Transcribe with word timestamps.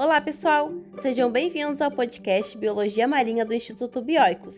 Olá, 0.00 0.18
pessoal! 0.18 0.72
Sejam 1.02 1.30
bem-vindos 1.30 1.78
ao 1.78 1.90
podcast 1.90 2.56
Biologia 2.56 3.06
Marinha 3.06 3.44
do 3.44 3.52
Instituto 3.52 4.00
Bioicos. 4.00 4.56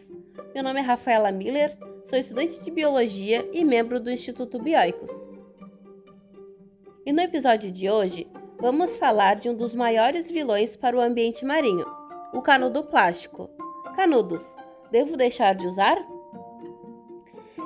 Meu 0.55 0.63
nome 0.63 0.79
é 0.79 0.85
Rafaela 0.85 1.33
Miller, 1.33 1.77
sou 2.05 2.17
estudante 2.17 2.63
de 2.63 2.71
Biologia 2.71 3.45
e 3.53 3.65
membro 3.65 3.99
do 3.99 4.09
Instituto 4.09 4.63
Bioicos. 4.63 5.11
E 7.05 7.13
no 7.13 7.21
episódio 7.21 7.73
de 7.73 7.91
hoje, 7.91 8.29
vamos 8.61 8.97
falar 8.99 9.35
de 9.35 9.51
um 9.51 9.57
dos 9.57 9.75
maiores 9.75 10.31
vilões 10.31 10.77
para 10.77 10.97
o 10.97 11.01
ambiente 11.01 11.45
marinho, 11.45 11.87
o 12.33 12.41
canudo 12.41 12.85
plástico. 12.85 13.51
Canudos, 13.97 14.49
devo 14.93 15.17
deixar 15.17 15.57
de 15.57 15.67
usar? 15.67 15.99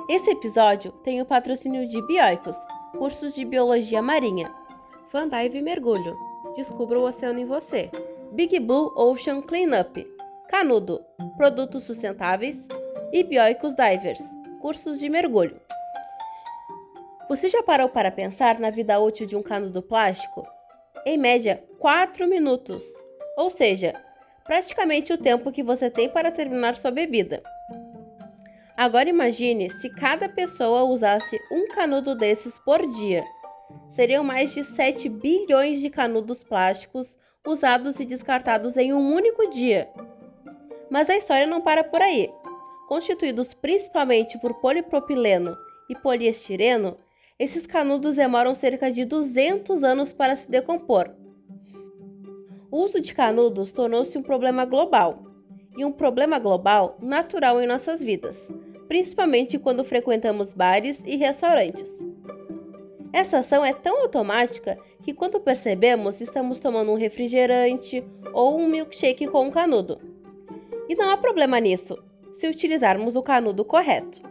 Esse 0.09 0.31
episódio 0.31 0.93
tem 1.03 1.21
o 1.21 1.27
patrocínio 1.27 1.87
de 1.87 2.01
Bioicos, 2.07 2.57
cursos 2.97 3.35
de 3.35 3.45
Biologia 3.45 4.01
Marinha, 4.01 4.51
Fandive 5.11 5.61
Mergulho, 5.61 6.17
Descubra 6.57 6.99
o 6.99 7.03
Oceano 7.03 7.39
em 7.39 7.45
Você, 7.45 7.91
Big 8.31 8.59
Blue 8.59 8.91
Ocean 8.95 9.43
Cleanup, 9.43 10.03
Canudo, 10.49 10.99
Produtos 11.37 11.83
Sustentáveis 11.83 12.57
e 13.13 13.23
Bioicos 13.23 13.75
Divers, 13.75 14.19
cursos 14.59 14.99
de 14.99 15.07
mergulho. 15.07 15.61
Você 17.29 17.47
já 17.47 17.61
parou 17.61 17.89
para 17.89 18.09
pensar 18.09 18.59
na 18.59 18.71
vida 18.71 18.99
útil 18.99 19.27
de 19.27 19.35
um 19.35 19.43
canudo 19.43 19.83
plástico? 19.83 20.47
Em 21.05 21.15
média, 21.15 21.63
4 21.77 22.27
minutos, 22.27 22.81
ou 23.37 23.51
seja, 23.51 23.93
praticamente 24.43 25.13
o 25.13 25.17
tempo 25.19 25.51
que 25.51 25.61
você 25.61 25.91
tem 25.91 26.09
para 26.09 26.31
terminar 26.31 26.75
sua 26.77 26.89
bebida. 26.89 27.43
Agora 28.75 29.07
imagine 29.07 29.69
se 29.79 29.91
cada 29.91 30.27
pessoa 30.27 30.85
usasse 30.85 31.39
um 31.51 31.67
canudo 31.67 32.15
desses 32.15 32.57
por 32.65 32.81
dia. 32.95 33.23
Seriam 33.97 34.23
mais 34.23 34.53
de 34.53 34.63
7 34.63 35.09
bilhões 35.09 35.81
de 35.81 35.89
canudos 35.89 36.43
plásticos 36.43 37.07
usados 37.43 37.99
e 37.99 38.05
descartados 38.05 38.77
em 38.77 38.93
um 38.93 39.11
único 39.11 39.49
dia. 39.49 39.89
Mas 40.87 41.09
a 41.09 41.17
história 41.17 41.47
não 41.47 41.61
para 41.61 41.83
por 41.83 41.99
aí. 41.99 42.29
Constituídos 42.87 43.55
principalmente 43.55 44.37
por 44.37 44.53
polipropileno 44.61 45.57
e 45.89 45.95
poliestireno, 45.95 46.95
esses 47.39 47.65
canudos 47.65 48.13
demoram 48.13 48.53
cerca 48.53 48.91
de 48.91 49.03
200 49.03 49.83
anos 49.83 50.13
para 50.13 50.35
se 50.35 50.47
decompor. 50.47 51.09
O 52.69 52.83
uso 52.83 53.01
de 53.01 53.15
canudos 53.15 53.71
tornou-se 53.71 54.15
um 54.15 54.21
problema 54.21 54.63
global, 54.63 55.23
e 55.75 55.83
um 55.83 55.91
problema 55.91 56.37
global 56.37 56.99
natural 57.01 57.59
em 57.59 57.65
nossas 57.65 57.99
vidas, 57.99 58.37
principalmente 58.87 59.57
quando 59.57 59.83
frequentamos 59.83 60.53
bares 60.53 60.99
e 61.03 61.15
restaurantes. 61.15 62.06
Essa 63.13 63.39
ação 63.39 63.63
é 63.63 63.73
tão 63.73 64.01
automática 64.01 64.77
que, 65.03 65.13
quando 65.13 65.39
percebemos, 65.39 66.19
estamos 66.19 66.59
tomando 66.59 66.91
um 66.91 66.97
refrigerante 66.97 68.03
ou 68.33 68.57
um 68.59 68.67
milkshake 68.67 69.27
com 69.27 69.47
um 69.47 69.51
canudo. 69.51 69.99
E 70.89 70.95
não 70.95 71.09
há 71.09 71.17
problema 71.17 71.59
nisso, 71.59 71.97
se 72.39 72.47
utilizarmos 72.47 73.15
o 73.15 73.23
canudo 73.23 73.63
correto. 73.65 74.21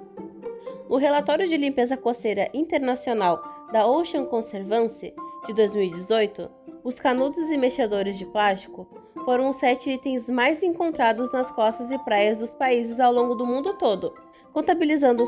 No 0.88 0.96
relatório 0.96 1.48
de 1.48 1.56
limpeza 1.56 1.96
costeira 1.96 2.48
internacional 2.54 3.42
da 3.72 3.86
Ocean 3.86 4.24
Conservancy 4.26 5.12
de 5.46 5.54
2018, 5.54 6.48
os 6.84 6.94
canudos 6.96 7.50
e 7.50 7.56
mexedores 7.56 8.16
de 8.16 8.24
plástico 8.26 8.86
foram 9.24 9.48
os 9.48 9.56
sete 9.56 9.90
itens 9.90 10.28
mais 10.28 10.62
encontrados 10.62 11.32
nas 11.32 11.50
costas 11.50 11.90
e 11.90 11.98
praias 11.98 12.38
dos 12.38 12.54
países 12.54 13.00
ao 13.00 13.12
longo 13.12 13.34
do 13.34 13.44
mundo 13.44 13.74
todo, 13.74 14.14
contabilizando 14.52 15.26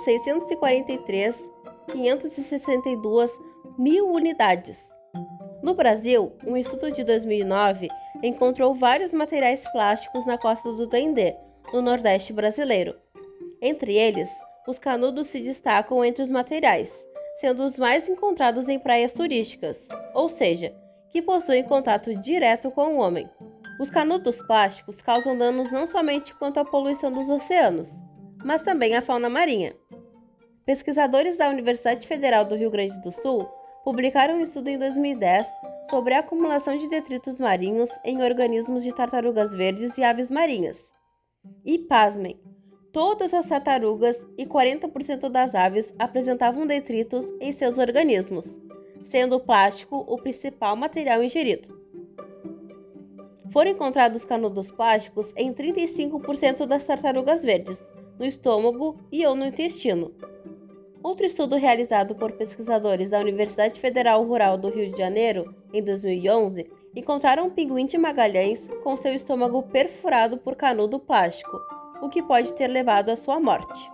643.562 1.89 3.31
mil 3.79 4.09
unidades. 4.11 4.77
No 5.63 5.75
Brasil, 5.75 6.33
um 6.47 6.57
estudo 6.57 6.93
de 6.93 7.03
2009 7.03 7.89
encontrou 8.23 8.75
vários 8.75 9.13
materiais 9.13 9.61
plásticos 9.73 10.27
na 10.27 10.39
costa 10.39 10.71
do 10.73 10.87
Dendê, 10.87 11.35
no 11.73 11.83
Nordeste 11.83 12.33
brasileiro. 12.33 12.95
Entre 13.61 13.95
eles, 13.95 14.31
os 14.67 14.79
canudos 14.79 15.27
se 15.29 15.41
destacam 15.41 16.05
entre 16.05 16.23
os 16.23 16.31
materiais, 16.31 16.91
sendo 17.41 17.65
os 17.65 17.77
mais 17.77 18.09
encontrados 18.09 18.69
em 18.69 18.79
praias 18.79 19.13
turísticas, 19.13 19.77
ou 20.15 20.29
seja, 20.29 20.73
que 21.11 21.23
possuem 21.23 21.65
contato 21.65 22.15
direto 22.15 22.71
com 22.71 22.95
o 22.95 22.99
homem. 22.99 23.29
Os 23.81 23.91
canudos 23.91 24.37
plásticos 24.43 24.97
causam 25.01 25.39
danos 25.39 25.71
não 25.71 25.87
somente 25.87 26.35
quanto 26.35 26.59
à 26.59 26.65
poluição 26.65 27.13
dos 27.13 27.29
oceanos, 27.29 27.89
mas 28.45 28.63
também 28.63 28.97
à 28.97 29.03
fauna 29.03 29.29
marinha. 29.29 29.75
Pesquisadores 30.69 31.39
da 31.39 31.49
Universidade 31.49 32.07
Federal 32.07 32.45
do 32.45 32.55
Rio 32.55 32.71
Grande 32.71 33.01
do 33.01 33.11
Sul 33.11 33.49
publicaram 33.83 34.35
um 34.35 34.43
estudo 34.43 34.69
em 34.69 34.79
2010 34.79 35.47
sobre 35.89 36.13
a 36.13 36.19
acumulação 36.19 36.77
de 36.77 36.87
detritos 36.91 37.39
marinhos 37.39 37.89
em 38.05 38.23
organismos 38.23 38.83
de 38.83 38.95
tartarugas 38.95 39.51
verdes 39.55 39.97
e 39.97 40.05
aves 40.05 40.31
marinhas. 40.31 40.77
E 41.65 41.79
pasmem, 41.79 42.39
todas 42.93 43.33
as 43.33 43.47
tartarugas 43.47 44.15
e 44.37 44.45
40% 44.45 45.31
das 45.31 45.55
aves 45.55 45.91
apresentavam 45.99 46.67
detritos 46.67 47.25
em 47.41 47.55
seus 47.55 47.79
organismos, 47.79 48.45
sendo 49.11 49.37
o 49.37 49.41
plástico 49.41 50.05
o 50.07 50.19
principal 50.19 50.77
material 50.77 51.25
ingerido. 51.25 51.75
Foram 53.55 53.71
encontrados 53.71 54.23
canudos 54.23 54.71
plásticos 54.71 55.33
em 55.35 55.51
35% 55.55 56.67
das 56.67 56.85
tartarugas 56.85 57.43
verdes, 57.43 57.79
no 58.19 58.27
estômago 58.27 59.01
e 59.11 59.25
ou 59.27 59.35
no 59.35 59.47
intestino. 59.47 60.13
Outro 61.09 61.25
estudo 61.25 61.57
realizado 61.57 62.15
por 62.15 62.33
pesquisadores 62.33 63.09
da 63.09 63.19
Universidade 63.19 63.81
Federal 63.81 64.23
Rural 64.25 64.59
do 64.59 64.69
Rio 64.69 64.93
de 64.93 64.99
Janeiro, 64.99 65.55
em 65.73 65.83
2011, 65.83 66.71
encontraram 66.95 67.47
um 67.47 67.51
pinguim 67.51 67.87
de 67.87 67.97
Magalhães 67.97 68.61
com 68.85 68.95
seu 68.99 69.15
estômago 69.15 69.63
perfurado 69.63 70.37
por 70.37 70.55
canudo 70.55 70.99
plástico, 70.99 71.59
o 72.03 72.11
que 72.11 72.23
pode 72.23 72.53
ter 72.53 72.67
levado 72.67 73.09
à 73.09 73.17
sua 73.17 73.41
morte. 73.41 73.91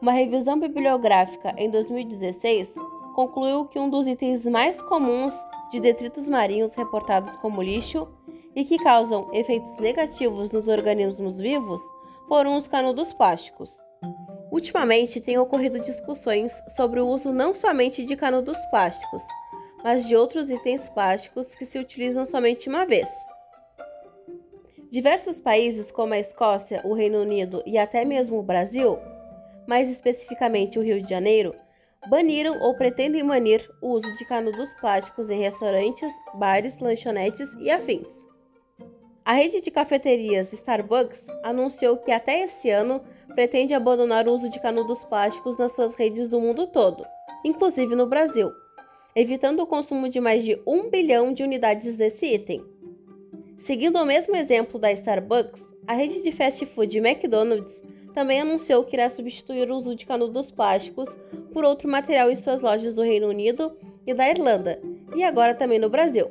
Uma 0.00 0.10
revisão 0.10 0.58
bibliográfica 0.58 1.54
em 1.56 1.70
2016 1.70 2.74
concluiu 3.14 3.66
que 3.66 3.78
um 3.78 3.88
dos 3.88 4.04
itens 4.08 4.44
mais 4.44 4.82
comuns 4.82 5.32
de 5.70 5.78
detritos 5.78 6.26
marinhos 6.26 6.74
reportados 6.74 7.36
como 7.36 7.62
lixo 7.62 8.08
e 8.56 8.64
que 8.64 8.78
causam 8.78 9.32
efeitos 9.32 9.76
negativos 9.76 10.50
nos 10.50 10.66
organismos 10.66 11.38
vivos 11.38 11.80
foram 12.26 12.56
os 12.56 12.66
canudos 12.66 13.12
plásticos. 13.12 13.70
Ultimamente 14.52 15.18
têm 15.18 15.38
ocorrido 15.38 15.80
discussões 15.80 16.52
sobre 16.76 17.00
o 17.00 17.08
uso 17.08 17.32
não 17.32 17.54
somente 17.54 18.04
de 18.04 18.14
canudos 18.14 18.58
plásticos, 18.70 19.22
mas 19.82 20.06
de 20.06 20.14
outros 20.14 20.50
itens 20.50 20.86
plásticos 20.90 21.46
que 21.54 21.64
se 21.64 21.78
utilizam 21.78 22.26
somente 22.26 22.68
uma 22.68 22.84
vez. 22.84 23.08
Diversos 24.90 25.40
países, 25.40 25.90
como 25.90 26.12
a 26.12 26.18
Escócia, 26.18 26.82
o 26.84 26.92
Reino 26.92 27.22
Unido 27.22 27.62
e 27.64 27.78
até 27.78 28.04
mesmo 28.04 28.38
o 28.38 28.42
Brasil, 28.42 28.98
mais 29.66 29.88
especificamente 29.88 30.78
o 30.78 30.82
Rio 30.82 31.00
de 31.00 31.08
Janeiro, 31.08 31.54
baniram 32.10 32.60
ou 32.60 32.76
pretendem 32.76 33.26
banir 33.26 33.66
o 33.80 33.92
uso 33.92 34.16
de 34.18 34.26
canudos 34.26 34.70
plásticos 34.74 35.30
em 35.30 35.40
restaurantes, 35.40 36.12
bares, 36.34 36.78
lanchonetes 36.78 37.48
e 37.58 37.70
afins. 37.70 38.06
A 39.24 39.32
rede 39.32 39.62
de 39.62 39.70
cafeterias 39.70 40.52
Starbucks 40.52 41.24
anunciou 41.42 41.96
que 41.96 42.10
até 42.10 42.42
esse 42.42 42.68
ano 42.68 43.00
pretende 43.32 43.74
abandonar 43.74 44.28
o 44.28 44.32
uso 44.32 44.48
de 44.48 44.60
canudos 44.60 45.02
plásticos 45.04 45.56
nas 45.58 45.72
suas 45.72 45.94
redes 45.94 46.30
do 46.30 46.40
mundo 46.40 46.66
todo, 46.66 47.04
inclusive 47.44 47.94
no 47.94 48.06
Brasil, 48.06 48.50
evitando 49.14 49.60
o 49.60 49.66
consumo 49.66 50.08
de 50.08 50.20
mais 50.20 50.44
de 50.44 50.60
um 50.66 50.88
bilhão 50.88 51.32
de 51.32 51.42
unidades 51.42 51.96
desse 51.96 52.26
item. 52.26 52.64
Seguindo 53.66 53.96
o 53.98 54.06
mesmo 54.06 54.34
exemplo 54.36 54.78
da 54.78 54.92
Starbucks, 54.92 55.62
a 55.86 55.94
rede 55.94 56.22
de 56.22 56.32
fast 56.32 56.64
food 56.66 56.96
McDonald's 56.98 57.80
também 58.14 58.40
anunciou 58.40 58.84
que 58.84 58.94
irá 58.94 59.08
substituir 59.08 59.70
o 59.70 59.76
uso 59.76 59.96
de 59.96 60.06
canudos 60.06 60.50
plásticos 60.50 61.08
por 61.52 61.64
outro 61.64 61.88
material 61.88 62.30
em 62.30 62.36
suas 62.36 62.60
lojas 62.60 62.94
do 62.94 63.02
Reino 63.02 63.28
Unido 63.28 63.76
e 64.06 64.12
da 64.12 64.28
Irlanda, 64.28 64.80
e 65.14 65.22
agora 65.22 65.54
também 65.54 65.78
no 65.78 65.88
Brasil. 65.88 66.30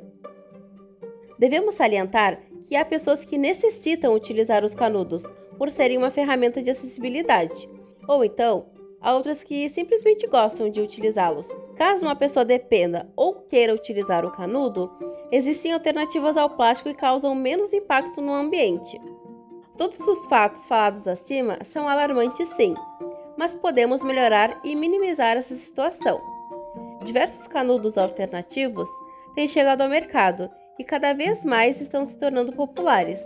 Devemos 1.40 1.76
salientar 1.76 2.40
que 2.66 2.76
há 2.76 2.86
pessoas 2.86 3.26
que 3.26 3.38
necessitam 3.38 4.14
utilizar 4.14 4.64
os 4.64 4.76
canudos 4.76 5.24
por 5.62 5.70
serem 5.70 5.96
uma 5.96 6.10
ferramenta 6.10 6.60
de 6.60 6.72
acessibilidade, 6.72 7.70
ou 8.08 8.26
então 8.26 8.66
há 9.00 9.14
outras 9.14 9.44
que 9.44 9.70
simplesmente 9.70 10.26
gostam 10.26 10.72
de 10.72 10.82
utilizá-los. 10.82 11.48
Caso 11.76 12.04
uma 12.04 12.16
pessoa 12.16 12.44
dependa 12.44 13.08
ou 13.16 13.44
queira 13.44 13.72
utilizar 13.72 14.26
o 14.26 14.32
canudo, 14.32 14.90
existem 15.32 15.72
alternativas 15.72 16.36
ao 16.36 16.50
plástico 16.50 16.90
que 16.90 16.96
causam 16.96 17.36
menos 17.36 17.72
impacto 17.74 18.20
no 18.20 18.34
ambiente. 18.34 19.00
Todos 19.78 20.00
os 20.00 20.26
fatos 20.26 20.66
falados 20.66 21.08
acima 21.08 21.60
são 21.66 21.88
alarmantes, 21.88 22.50
sim, 22.58 22.74
mas 23.38 23.54
podemos 23.54 24.02
melhorar 24.02 24.60
e 24.64 24.76
minimizar 24.76 25.38
essa 25.38 25.54
situação. 25.54 26.20
Diversos 27.06 27.48
canudos 27.48 28.00
alternativos 28.00 28.90
têm 29.36 29.48
chegado 29.48 29.82
ao 29.82 29.90
mercado 29.90 30.50
e 30.80 30.84
cada 30.84 31.14
vez 31.14 31.46
mais 31.46 31.80
estão 31.80 32.08
se 32.08 32.18
tornando 32.18 32.52
populares, 32.52 33.20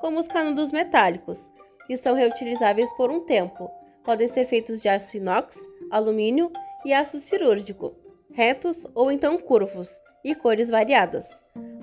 como 0.00 0.20
os 0.20 0.28
canudos 0.28 0.70
metálicos, 0.70 1.49
que 1.90 1.98
são 1.98 2.14
reutilizáveis 2.14 2.88
por 2.92 3.10
um 3.10 3.18
tempo. 3.18 3.68
Podem 4.04 4.28
ser 4.28 4.46
feitos 4.46 4.80
de 4.80 4.88
aço 4.88 5.16
inox, 5.16 5.58
alumínio 5.90 6.52
e 6.84 6.92
aço 6.92 7.18
cirúrgico, 7.18 7.96
retos 8.32 8.86
ou 8.94 9.10
então 9.10 9.36
curvos, 9.36 9.92
e 10.22 10.32
cores 10.32 10.70
variadas. 10.70 11.26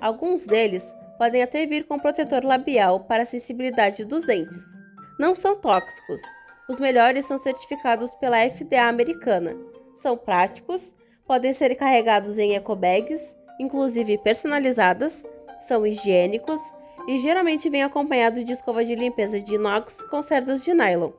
Alguns 0.00 0.46
deles 0.46 0.82
podem 1.18 1.42
até 1.42 1.66
vir 1.66 1.84
com 1.84 1.98
protetor 1.98 2.42
labial 2.42 3.00
para 3.00 3.24
a 3.24 3.26
sensibilidade 3.26 4.02
dos 4.06 4.24
dentes. 4.24 4.58
Não 5.20 5.34
são 5.34 5.60
tóxicos. 5.60 6.22
Os 6.70 6.80
melhores 6.80 7.26
são 7.26 7.38
certificados 7.38 8.14
pela 8.14 8.48
FDA 8.48 8.88
americana. 8.88 9.54
São 10.00 10.16
práticos, 10.16 10.80
podem 11.26 11.52
ser 11.52 11.74
carregados 11.74 12.38
em 12.38 12.56
ecobags, 12.56 13.20
inclusive 13.60 14.16
personalizadas, 14.16 15.12
são 15.66 15.86
higiênicos 15.86 16.58
e 17.08 17.18
geralmente 17.18 17.70
vêm 17.70 17.82
acompanhados 17.82 18.44
de 18.44 18.52
escova 18.52 18.84
de 18.84 18.94
limpeza 18.94 19.40
de 19.40 19.54
inox 19.54 19.98
com 20.10 20.22
cerdas 20.22 20.62
de 20.62 20.74
nylon. 20.74 21.10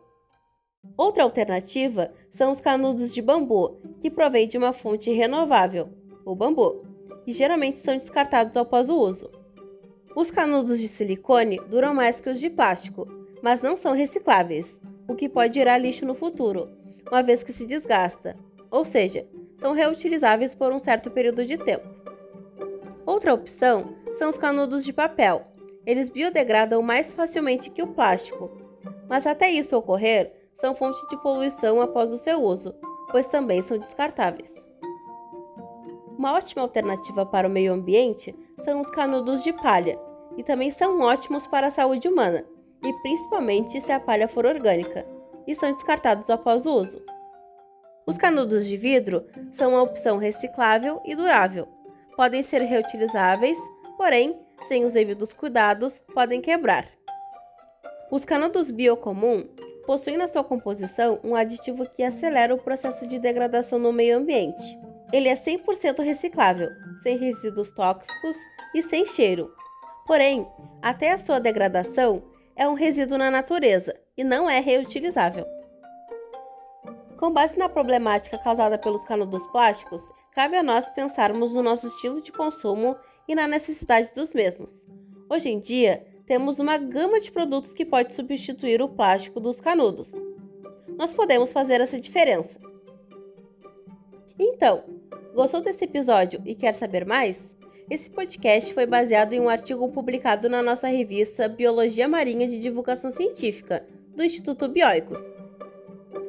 Outra 0.95 1.23
alternativa 1.23 2.13
são 2.29 2.51
os 2.51 2.61
canudos 2.61 3.11
de 3.11 3.23
bambu, 3.23 3.75
que 3.99 4.11
provém 4.11 4.47
de 4.47 4.55
uma 4.55 4.71
fonte 4.71 5.11
renovável, 5.11 5.89
o 6.23 6.35
bambu, 6.35 6.85
e 7.25 7.33
geralmente 7.33 7.79
são 7.79 7.97
descartados 7.97 8.55
após 8.55 8.87
o 8.87 8.95
uso. 8.95 9.31
Os 10.15 10.29
canudos 10.29 10.79
de 10.79 10.87
silicone 10.87 11.59
duram 11.67 11.95
mais 11.95 12.21
que 12.21 12.29
os 12.29 12.39
de 12.39 12.51
plástico, 12.51 13.07
mas 13.41 13.59
não 13.59 13.75
são 13.75 13.93
recicláveis, 13.95 14.67
o 15.07 15.15
que 15.15 15.27
pode 15.27 15.55
gerar 15.55 15.79
lixo 15.79 16.05
no 16.05 16.13
futuro, 16.13 16.69
uma 17.07 17.23
vez 17.23 17.41
que 17.41 17.51
se 17.51 17.65
desgasta, 17.65 18.37
ou 18.69 18.85
seja, 18.85 19.25
são 19.57 19.73
reutilizáveis 19.73 20.53
por 20.53 20.71
um 20.71 20.77
certo 20.77 21.09
período 21.09 21.43
de 21.43 21.57
tempo. 21.57 21.89
Outra 23.07 23.33
opção 23.33 23.95
são 24.19 24.29
os 24.29 24.37
canudos 24.37 24.85
de 24.85 24.93
papel. 24.93 25.48
Eles 25.89 26.07
biodegradam 26.07 26.83
mais 26.83 27.11
facilmente 27.13 27.71
que 27.71 27.81
o 27.81 27.87
plástico, 27.87 28.51
mas 29.07 29.25
até 29.25 29.49
isso 29.49 29.75
ocorrer, 29.75 30.31
são 30.61 30.75
fonte 30.75 30.99
de 31.09 31.17
poluição 31.17 31.81
após 31.81 32.11
o 32.11 32.17
seu 32.19 32.43
uso, 32.43 32.75
pois 33.09 33.27
também 33.29 33.63
são 33.63 33.79
descartáveis. 33.79 34.53
Uma 36.15 36.33
ótima 36.33 36.61
alternativa 36.61 37.25
para 37.25 37.47
o 37.47 37.51
meio 37.51 37.73
ambiente 37.73 38.35
são 38.63 38.81
os 38.81 38.89
canudos 38.91 39.43
de 39.43 39.51
palha, 39.51 39.97
e 40.37 40.43
também 40.43 40.71
são 40.73 41.01
ótimos 41.01 41.47
para 41.47 41.69
a 41.69 41.71
saúde 41.71 42.07
humana, 42.07 42.45
e 42.85 42.93
principalmente 43.01 43.81
se 43.81 43.91
a 43.91 43.99
palha 43.99 44.27
for 44.27 44.45
orgânica, 44.45 45.03
e 45.47 45.55
são 45.55 45.73
descartados 45.73 46.29
após 46.29 46.67
o 46.67 46.71
uso. 46.71 47.01
Os 48.05 48.15
canudos 48.15 48.63
de 48.63 48.77
vidro 48.77 49.25
são 49.57 49.71
uma 49.71 49.81
opção 49.81 50.19
reciclável 50.19 51.01
e 51.03 51.15
durável. 51.15 51.67
Podem 52.15 52.43
ser 52.43 52.61
reutilizáveis, 52.61 53.57
porém, 53.97 54.37
sem 54.67 54.85
os 54.85 54.93
devidos 54.93 55.31
cuidados, 55.33 55.93
podem 56.13 56.41
quebrar. 56.41 56.87
Os 58.11 58.25
canudos 58.25 58.71
biocomum 58.71 59.47
possuem 59.85 60.17
na 60.17 60.27
sua 60.27 60.43
composição 60.43 61.19
um 61.23 61.35
aditivo 61.35 61.87
que 61.95 62.03
acelera 62.03 62.53
o 62.53 62.59
processo 62.59 63.07
de 63.07 63.19
degradação 63.19 63.79
no 63.79 63.91
meio 63.91 64.17
ambiente. 64.17 64.77
Ele 65.11 65.27
é 65.27 65.35
100% 65.35 66.03
reciclável, 66.03 66.69
sem 67.01 67.17
resíduos 67.17 67.71
tóxicos 67.71 68.35
e 68.73 68.83
sem 68.83 69.05
cheiro. 69.07 69.51
Porém, 70.05 70.47
até 70.81 71.11
a 71.11 71.19
sua 71.19 71.39
degradação, 71.39 72.23
é 72.55 72.67
um 72.67 72.73
resíduo 72.73 73.17
na 73.17 73.31
natureza 73.31 73.95
e 74.17 74.23
não 74.23 74.49
é 74.49 74.59
reutilizável. 74.59 75.45
Com 77.17 77.31
base 77.31 77.57
na 77.57 77.69
problemática 77.69 78.37
causada 78.37 78.77
pelos 78.77 79.03
canudos 79.05 79.45
plásticos, 79.51 80.01
cabe 80.33 80.57
a 80.57 80.63
nós 80.63 80.89
pensarmos 80.91 81.53
no 81.53 81.61
nosso 81.61 81.87
estilo 81.87 82.21
de 82.21 82.31
consumo 82.31 82.95
e 83.29 83.35
na 83.35 83.47
necessidade 83.47 84.09
dos 84.15 84.33
mesmos. 84.33 84.73
Hoje 85.29 85.49
em 85.49 85.59
dia, 85.59 86.03
temos 86.25 86.57
uma 86.57 86.79
gama 86.79 87.21
de 87.21 87.31
produtos 87.31 87.71
que 87.71 87.85
pode 87.85 88.13
substituir 88.13 88.81
o 88.81 88.89
plástico 88.89 89.39
dos 89.39 89.61
canudos. 89.61 90.11
Nós 90.97 91.13
podemos 91.13 91.51
fazer 91.51 91.79
essa 91.79 92.01
diferença. 92.01 92.59
Então, 94.39 94.83
gostou 95.35 95.61
desse 95.61 95.85
episódio 95.85 96.41
e 96.43 96.55
quer 96.55 96.73
saber 96.73 97.05
mais? 97.05 97.37
Esse 97.87 98.09
podcast 98.09 98.73
foi 98.73 98.87
baseado 98.87 99.33
em 99.33 99.39
um 99.39 99.47
artigo 99.47 99.87
publicado 99.91 100.49
na 100.49 100.63
nossa 100.63 100.87
revista 100.87 101.47
Biologia 101.47 102.07
Marinha 102.07 102.47
de 102.47 102.59
Divulgação 102.59 103.11
Científica, 103.11 103.85
do 104.15 104.23
Instituto 104.23 104.67
Bioicos, 104.67 105.19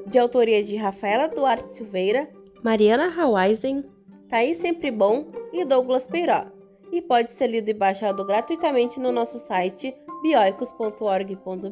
de 0.06 0.18
autoria 0.18 0.62
de 0.62 0.76
Rafaela 0.76 1.28
Duarte 1.28 1.76
Silveira, 1.76 2.28
Mariana 2.62 3.10
Hawaisen, 3.18 3.84
Thaís 4.28 4.58
Sempre 4.58 4.90
Bom 4.90 5.28
e 5.50 5.64
Douglas 5.64 6.04
Peiró 6.04 6.59
e 6.92 7.00
pode 7.00 7.32
ser 7.34 7.46
lido 7.46 7.68
e 7.70 7.74
baixado 7.74 8.24
gratuitamente 8.24 8.98
no 8.98 9.12
nosso 9.12 9.38
site 9.40 9.94
bioicos.org.br 10.22 11.70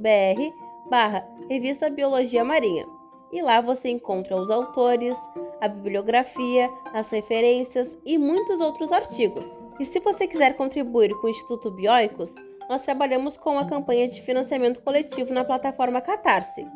barra 0.89 1.27
Revista 1.49 1.91
Biologia 1.91 2.45
Marinha. 2.45 2.87
E 3.31 3.43
lá 3.43 3.61
você 3.61 3.91
encontra 3.91 4.37
os 4.37 4.51
autores, 4.51 5.17
a 5.61 5.69
bibliografia, 5.69 6.71
as 6.95 7.11
referências 7.11 7.95
e 8.05 8.17
muitos 8.17 8.61
outros 8.61 8.91
artigos. 8.91 9.45
E 9.79 9.87
se 9.87 10.01
você 10.01 10.27
quiser 10.27 10.57
contribuir 10.57 11.15
com 11.21 11.27
o 11.27 11.31
Instituto 11.31 11.71
Bioicos, 11.71 12.33
nós 12.69 12.83
trabalhamos 12.83 13.37
com 13.37 13.53
uma 13.53 13.69
campanha 13.69 14.09
de 14.09 14.23
financiamento 14.23 14.83
coletivo 14.83 15.33
na 15.33 15.45
plataforma 15.45 16.01
Catarse. 16.01 16.67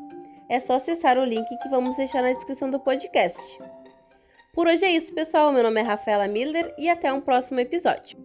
É 0.48 0.60
só 0.60 0.74
acessar 0.74 1.18
o 1.18 1.24
link 1.24 1.46
que 1.62 1.68
vamos 1.68 1.96
deixar 1.96 2.22
na 2.22 2.32
descrição 2.32 2.70
do 2.70 2.78
podcast. 2.80 3.40
Por 4.54 4.66
hoje 4.66 4.84
é 4.84 4.90
isso, 4.90 5.14
pessoal. 5.14 5.50
Meu 5.50 5.62
nome 5.62 5.80
é 5.80 5.82
Rafaela 5.82 6.28
Miller 6.28 6.74
e 6.76 6.86
até 6.86 7.10
um 7.10 7.22
próximo 7.22 7.58
episódio. 7.58 8.18